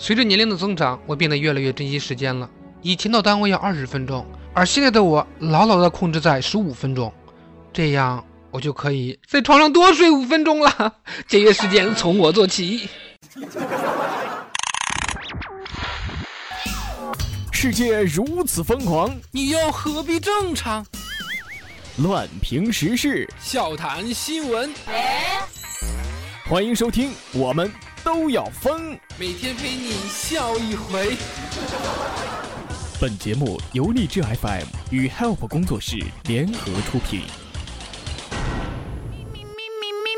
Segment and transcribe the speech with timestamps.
[0.00, 2.48] 随着年龄的增长，我变得越来越珍惜时间了。
[2.82, 4.24] 以前到单位要二十分钟，
[4.54, 7.12] 而现在的我牢牢的控制在十五分钟，
[7.72, 10.94] 这样我就可以在床上多睡五分钟了。
[11.26, 12.88] 节约时间从我做起。
[17.50, 20.86] 世界如此疯狂，你又何必正常？
[21.96, 24.72] 乱评时事，笑谈新闻，
[26.48, 27.68] 欢迎收听，我们
[28.08, 28.98] 都要疯。
[29.18, 31.14] 每天陪你笑一回。
[32.98, 37.20] 本节目由荔枝 FM 与 Help 工作室联合出品。
[39.12, 39.26] 咪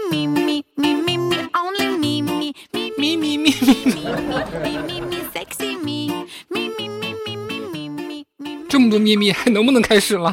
[0.08, 1.02] 咪咪咪
[8.68, 10.32] 这么多咪咪，还能不能开始了？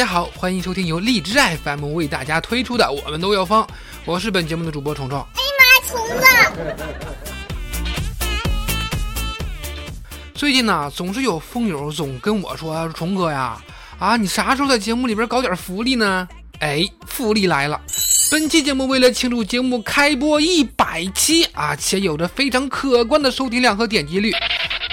[0.00, 3.62] 大家好，欢迎收听由荔枝 FM 为大家推出的《我们都要疯》，
[4.06, 5.18] 我是本节目的主播虫虫。
[5.34, 6.24] 哎呀妈，虫子！
[10.32, 13.62] 最近呢，总是有风友总跟我说：“虫哥呀，
[13.98, 16.26] 啊，你啥时候在节目里边搞点福利呢？”
[16.60, 17.78] 哎，福利来了！
[18.30, 24.32] 本期节目为了庆祝节目开播一百期啊，且有着非常可观的收听量和点击率，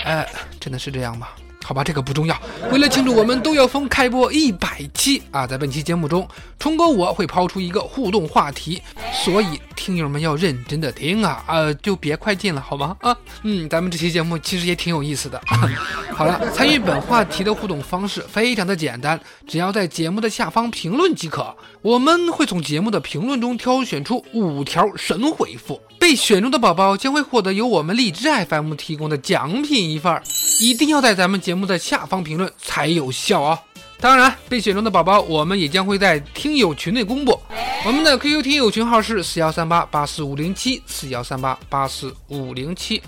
[0.03, 0.27] 呃，
[0.59, 1.29] 真的是这样吗？
[1.67, 2.41] 好吧，这个不重要。
[2.71, 6.25] 为了庆祝我们都要疯开播一百期啊，在本期节目中，
[6.57, 12.95] 冲哥我会抛出一个互动话题，所以听友们要认真的听啊，呃，就别快进了，好吗？
[13.01, 15.41] 啊，嗯，咱们这期节目其实也挺有意思的。
[16.15, 30.23] 好了，参与本话题的互动方式非常的简单，只要在节目的下方评论即可，我们会从节目的评论中挑选出五条神回复，被选中的宝宝将会获得由我们荔枝 FM 提供的奖品一份儿。
[30.59, 33.59] 一定要在咱们节目的下方评论才有效啊！
[33.99, 37.39] 当然，被选中的宝宝，我们也将会在听友群内公布。
[37.85, 43.01] 我们的 QQ 听友群号是四幺三八八四五零七四幺三八八四五零七。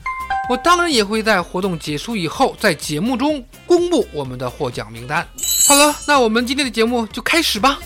[0.50, 5.28] 我当然也会在活动结束以后，在节目中公布我们的获奖名单。
[5.68, 7.80] 好了，那我们今天的节目就开始吧。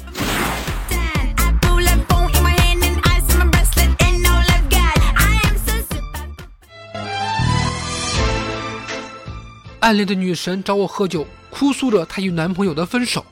[9.83, 13.25] 暗恋的女神找我喝酒，哭诉着她与男朋友的分手。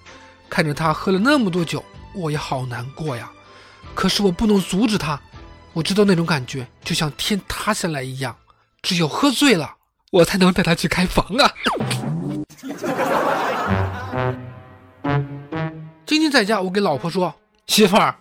[0.50, 1.82] 看着她喝了那么多酒，
[2.14, 3.32] 我也好难过呀。
[3.96, 5.18] 可是我不能阻止她，
[5.72, 8.36] 我知道那种感觉就像天塌下来一样。
[8.82, 9.76] 只有喝醉了，
[10.12, 11.54] 我才能带她去开房啊。
[16.06, 17.34] 今天在家，我给老婆说
[17.68, 18.14] ：“媳妇儿，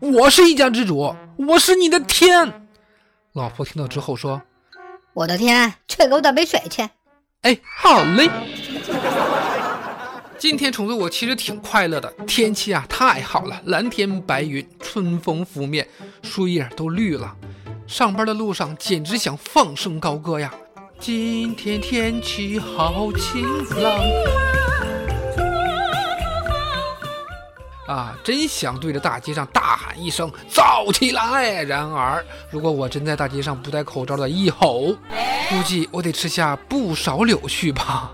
[0.00, 2.68] 我是一家之主，我是你的天。”
[3.32, 4.42] 老婆听到之后说
[5.14, 6.86] ：“我的天，去给我倒杯水去。”
[7.42, 8.28] 哎，好嘞！
[10.36, 15.86] 今天虫子我其实挺快乐的，天气啊太好了，蓝天白云，春风拂面，
[16.22, 17.36] 树叶都绿了。
[17.86, 20.52] 上班的路上简直想放声高歌呀！
[20.98, 23.46] 今天天气好晴
[23.80, 24.57] 朗。
[27.88, 31.62] 啊，真想对着大街上大喊一声“燥起来”！
[31.64, 34.94] 然而，如果我真在大街上不戴口罩的一吼，
[35.48, 38.12] 估计我得吃下不少柳絮吧。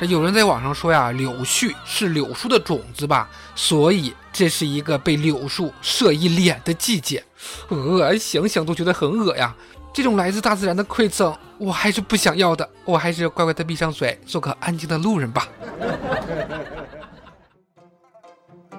[0.00, 7.22] 这有人在网上说呀，柳絮是柳树的种子吧，所以这是一个被柳树射一脸的季节。
[7.68, 9.54] 呃，想想都觉得很恶呀！
[9.92, 12.66] 这种来自大自然的馈赠，我还是不想要的。
[12.86, 15.46] 我还是乖乖的闭上嘴，做个安静的路人吧。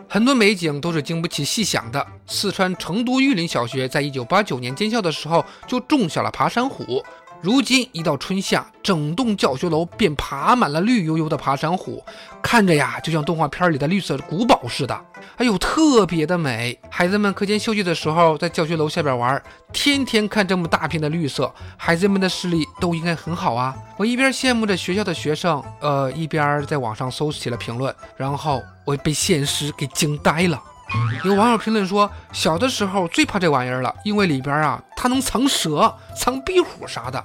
[0.07, 2.05] 很多美景都是经不起细想的。
[2.27, 7.03] 四川成都玉林小学在一九八九年建校的时候就种下了爬山虎，
[7.41, 12.03] 如今一到春夏，整栋教学楼便爬满了绿油油的爬山虎，
[12.41, 14.99] 看着呀，就像动画片里的绿色古堡似的，
[15.37, 16.77] 哎呦，特别的美。
[16.89, 19.41] 孩子们课间休息的时候在教学楼下边玩，
[19.71, 23.75] 天天看这么大片的绿色，孩子们的视力都应该很好啊。
[23.97, 28.61] 我一边羡慕着学校的学生，呃，一边在网上搜起了评论，然后。
[28.85, 30.61] 我被现实给惊呆了。
[31.23, 37.23] 有网友评论说，小的时候最怕这玩意儿了，因为里边啊，它能藏蛇、藏壁虎啥的。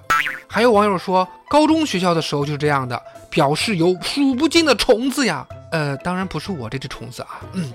[0.49, 5.47] 还有网友说，高中学校的时候就是这样的，表示有数不尽的虫子呀。
[5.71, 7.41] 呃，当然不是我这只虫子啊。
[7.53, 7.73] 嗯，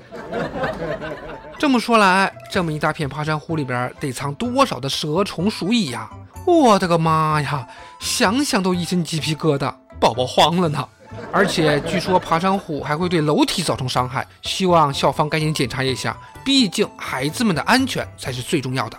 [1.58, 6.10] 这么说来，这么一大片爬山虎里边得藏多少的蛇虫鼠蚁呀？
[6.46, 7.66] 我的个妈呀，
[8.00, 10.86] 想想都一身鸡皮疙瘩，宝宝慌了呢。
[11.32, 18.98] 而且据说爬山虎还会对楼体造成伤害，希望校方赶紧检查一下，毕竟孩子们的安全才是最重要的。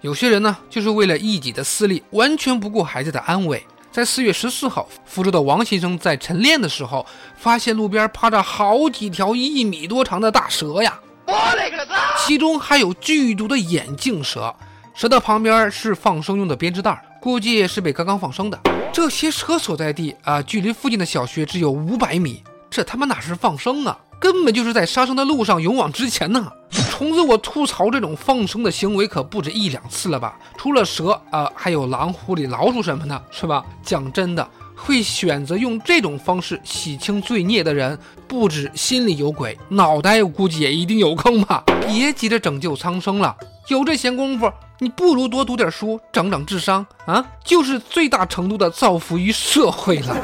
[0.00, 3.64] 有些人呢，就是为了一己的私利，完全不顾孩子的安危。
[3.90, 7.04] 在四月十四号，福州的王先生在晨练的时候，
[7.36, 11.00] 发现路边趴着好几条一米多长的大蛇呀！
[11.26, 12.16] 我勒个擦！
[12.18, 14.54] 其中还有剧毒的眼镜蛇，
[14.94, 18.58] 蛇的旁边是放生用的编织袋，估计是被刚刚放生的。
[18.92, 23.98] 这些蛇所在地啊，距离附近的小学只有五百米，这他妈哪是放生啊？
[24.20, 26.50] 根本就是在杀生的路上勇往直前呢！
[26.90, 30.36] 虫子，我吐槽这种放生的行为可不止一两次了吧？
[30.56, 33.64] 除了蛇啊，还有狼、狐狸、老鼠什么的，是吧？
[33.84, 41.62] 讲真的，会选择用这种方式洗清罪孽的人，不止心里有鬼，脑袋估计也一定有坑吧？
[41.86, 43.36] 别急着拯救苍生了，
[43.68, 44.50] 有这闲工夫。
[44.80, 50.16] 你不如多读点书，长长智商啊，就是最大程度的造福于社会了。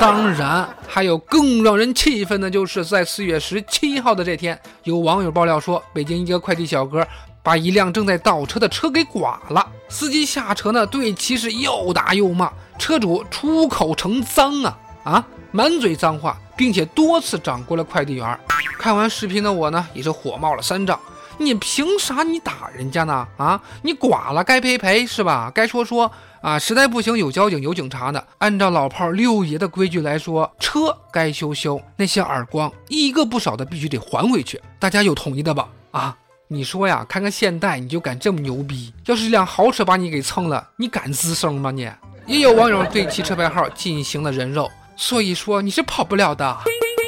[0.00, 7.06] 当然，还有更让人气愤的，就是在四月十七号的这天，有网友爆料说，北京一个快递小哥
[7.40, 18.40] 把一辆正在倒车的车给剐了，司机下车呢，对其是又打又骂，车主出口成脏啊啊，满嘴脏话，并且多次掌掴了快递员。
[18.76, 20.98] 看完视频的我呢，也是火冒了三丈。
[21.40, 23.26] 你凭啥你打人家呢？
[23.38, 25.50] 啊，你剐了该赔赔是吧？
[25.54, 28.22] 该说说啊，实在不行有交警有警察的。
[28.36, 34.60] 按照老炮六爷的规矩来说，车该修修，那些耳光一个不少的必须得还回去。
[34.78, 35.66] 大家有统一的吧？
[35.92, 36.14] 啊，
[36.46, 38.92] 你说呀，看看现代你就敢这么牛逼？
[39.06, 41.70] 要是辆豪车把你给蹭了，你敢吱声吗？
[41.70, 41.84] 你
[42.26, 46.58] 也有网友对其车牌号进行了人肉，所以说你是跑不了的。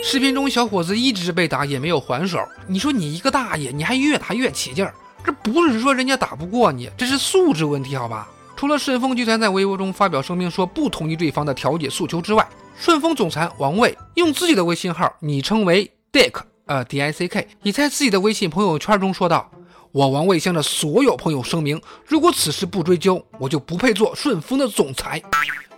[0.05, 2.41] 视频中，小伙子一直被打，也没有还手。
[2.67, 4.93] 你说你一个大爷，你还越打越起劲儿，
[5.25, 8.29] 这不是说人家打不过你，这是素质问题，好吧？
[8.57, 12.47] 除了顺丰集团在微博中发表声明说不同意对方的调解诉求之外，
[12.77, 16.35] 顺丰总裁王卫用自己的微信号昵称为 Dick，
[16.67, 19.49] 呃 D I C K，也在自己的微信朋友圈中说道
[19.93, 25.23] ：“我王卫向着所有朋友声明，如果此事不追究，我就不配做顺丰的总裁。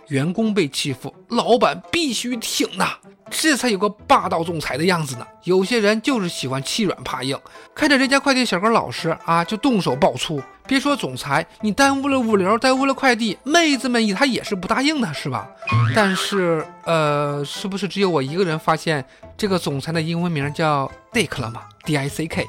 [0.07, 2.93] 员工被欺负，老板必须挺呐。”
[3.31, 5.25] 这才有个霸道总裁的样子呢。
[5.45, 7.37] 有些人就是喜欢欺软怕硬，
[7.73, 10.41] 看着人家快递小哥老实啊，就动手爆粗。
[10.67, 15.47] 别说总裁，你耽误了物流，耽误了快递，妹子们他也是不答应的，是吧？
[15.95, 19.03] 但是，呃，是不是只有我一个人发现
[19.35, 22.45] 这个总裁的英文名叫 Dick 了吗？D I C K。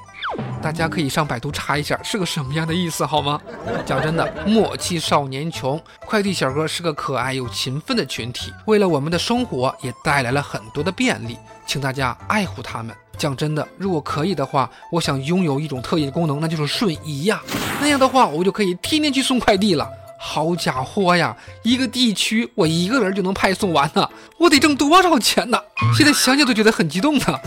[0.63, 3.41] 大家可以上百度查一下是个什么样的意思，好吗？
[3.85, 5.81] 讲真的，莫欺少年穷。
[6.05, 12.95] 快递小哥是个可爱又勤奋的群体，为了我们的生活也带来了很多的便利，请大家爱护他们。
[13.17, 17.41] 讲真的，如果可以的话，我想拥有一种特异功能，那就是瞬移呀。
[17.81, 19.89] 那样的话，我就可以天天去送快递了。
[20.19, 24.09] 好家伙呀，一个地区我一个人就能派送完呢，
[24.39, 25.59] 我得挣多少钱呢？
[25.97, 27.41] 现在想想都觉得很激动呢。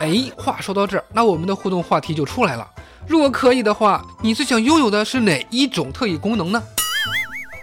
[0.00, 2.66] 哎，话说到这儿，那我们的互动话题就出来了。
[3.06, 6.62] 如果可以的话，你最想拥有的是哪一种特异功能呢？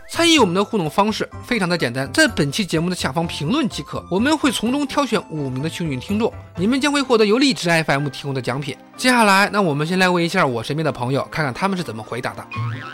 [0.10, 8.78] 参与我们的互动方式非常的简单，在本期节目的下方评论即可，我们会从中挑选五名的幸运听众，你们将会获得由荔枝 FM 提供的奖品。
[8.96, 12.48] 接下来，那我们先来问一下我身边的朋友，看看他们是怎么回答的。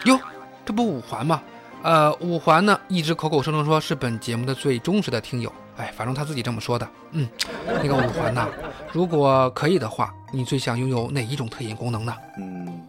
[0.05, 0.17] 哟，
[0.65, 1.41] 这不五环吗？
[1.83, 5.51] 呃，五环呢，一直口口声声说是本节目的最忠实的听友。
[5.75, 6.87] 哎，反正他自己这么说的。
[7.11, 7.27] 嗯，
[7.65, 8.47] 那个五环呐，
[8.93, 12.15] 如果可以的话，你最想拥有哪一种特异功能呢？
[12.37, 12.79] 嗯，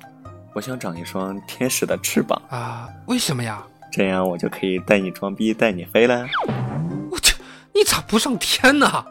[0.52, 2.86] 我想长一双天使的翅膀啊！
[3.06, 3.64] 为什么呀？
[3.90, 6.26] 这样我就可以带你装逼，带你飞了。
[7.11, 7.34] 我去，
[7.73, 9.02] 你咋不上天呢？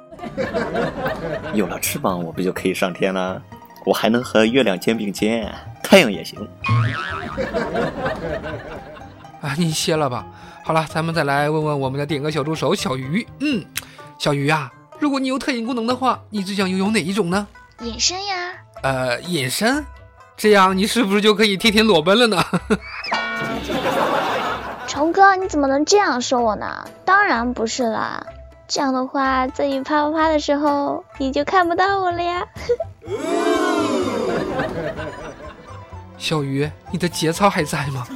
[1.55, 3.41] 有了翅膀，我不就可以上天了？
[3.87, 6.39] 我还能和月亮肩并肩，太阳也行。
[9.41, 10.27] 啊，你歇了吧。
[10.63, 13.25] 好了，咱们再来问问我们的点歌小助手小鱼。
[13.39, 13.65] 嗯，
[14.19, 14.71] 小鱼啊，
[15.03, 17.45] 如果你有特异功能的话，你最想拥有哪一种呢？
[17.81, 18.53] 隐身呀。
[18.83, 19.85] 呃，隐身，
[20.37, 22.41] 这样你是不是就可以天天裸奔了呢？
[24.87, 26.85] 虫哥，你怎么能这样说我呢？
[27.03, 28.25] 当然不是啦，
[28.65, 32.47] 这样的话，在你啪啪啪的时候，你就看不到我了呀。
[36.17, 38.07] 小鱼，你的节操还在吗？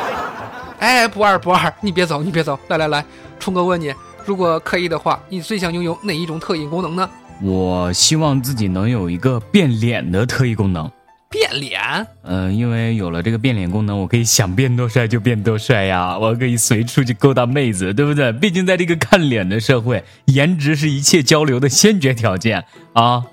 [0.80, 3.04] 哎，不二不二，你别走，你别走，来来来，
[3.38, 3.94] 冲哥问你，
[4.26, 7.08] 如果可以的话，你最想拥有哪一种特异功能呢？
[7.42, 10.90] 我希望自己能有一个变脸的特异功能。
[11.30, 11.80] 变脸？
[12.22, 18.32] 嗯，因为有了这个变脸功能，我可以想变多帅就变多帅呀， 我可以随处去勾搭妹子，对不对？
[18.32, 22.64] 毕竟在这个看脸的社会，颜值是一切交流的先决条件
[22.94, 23.24] 啊。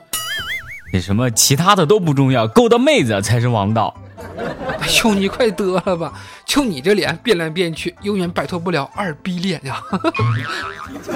[0.93, 3.95] 那什么其他的都不重要，勾搭妹子才是王道。
[4.79, 6.13] 哎呦，你快得了吧！
[6.45, 9.81] 就你这脸变来变去，永远摆脱不了二逼脸呀！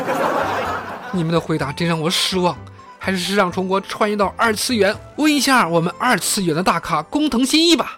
[1.11, 2.57] 你们的回答真让我失望，
[2.99, 7.97] 还是让虫国穿越到二次元，问一下我们二次元的大咖工藤新一吧。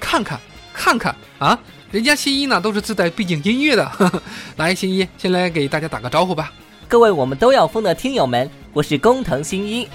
[0.00, 0.40] 看看
[0.72, 1.58] 看看啊，
[1.90, 3.90] 人家新一呢都是自带背景音乐的。
[4.56, 6.52] 来，新一先来给大家打个招呼吧。
[6.88, 9.86] 各位我们都要疯的听友们，我是工藤新一。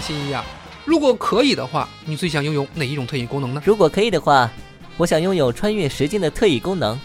[0.00, 0.42] 嗯，新一呀、
[0.86, 3.62] 如果可以的话，你最想拥有哪一种特异功能呢？
[3.66, 4.50] 如果可以的话，
[4.96, 6.98] 我想拥有穿越时间的特异功能，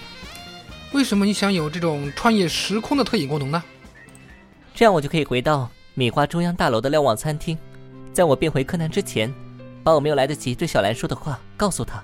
[0.93, 3.61] 为什么你想有这种穿越时空的特异功能呢？
[4.73, 7.57] 这样我就可以回到米花中央大楼的瞭望餐厅，
[8.13, 9.33] 在我变回柯南之前，
[9.83, 12.01] 把我没有来得及对小兰说的话告诉他。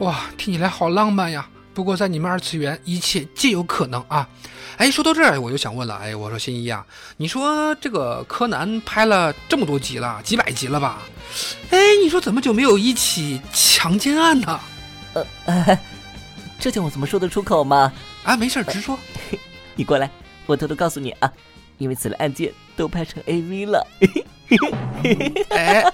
[0.00, 1.48] 哇，听起来好浪漫呀！
[1.74, 4.28] 不过在你们二次元，一切皆有可能啊。
[4.76, 11.02] 哎，说到这儿，我就想问了，哎，我说新一啊，你说这个柯南拍了这么多集了，几百集了吧？
[11.70, 14.60] 哎，你说怎么就没有一起强奸案呢？
[15.14, 15.80] 呃，呃
[16.58, 17.92] 这叫我怎么说得出口嘛？
[18.22, 18.98] 啊，没事儿，直说。
[19.74, 20.08] 你过来，
[20.46, 21.32] 我偷偷告诉你啊，
[21.78, 23.86] 因为此类案件都拍成 AV 了。
[25.49, 25.85] 哎，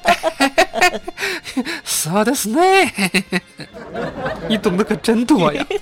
[1.84, 2.90] そうですね。
[4.48, 5.66] 你懂得可真多呀。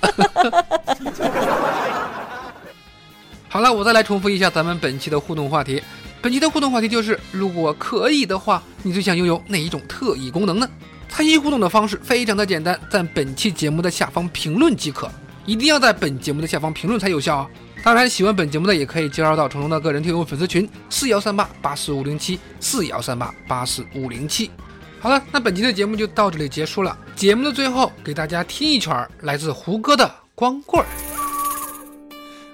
[3.48, 5.80] 好了，我再来重复一下咱们本期的互动话题。
[6.20, 10.68] 本期的互动话题就是：如果可以的话，你最想拥有哪一种特异功能呢？
[11.08, 15.08] 参与互动的方式非常的简单，在本期节目的下方评论即可，
[15.46, 17.46] 一定要在本节目的下方评论才有效啊！
[17.81, 24.51] 当然，喜欢本节目的也可以加入到虫虫的个人 QQ 粉丝群四幺三八八四五零七四幺三八八四五零七。
[24.99, 26.97] 好了，那本期的节目就到这里结束了。
[27.15, 28.89] 节目的最后，给大家听一曲
[29.21, 30.05] 来自胡歌的
[30.35, 30.85] 《光棍》。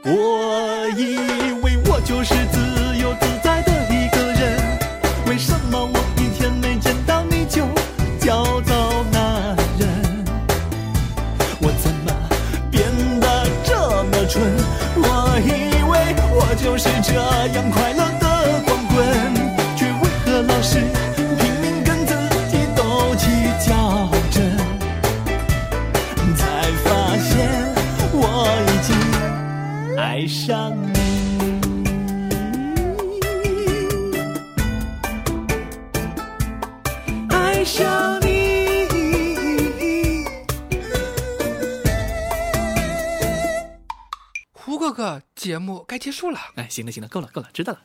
[0.08, 1.17] 我以
[1.63, 2.36] 为我就是
[30.15, 30.93] 爱上你，
[37.27, 38.86] 爱上你。
[44.53, 46.39] 胡哥哥，节目该结束了。
[46.55, 47.79] 哎，行了行了，够了够了，知道了。